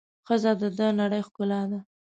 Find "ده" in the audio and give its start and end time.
1.71-1.79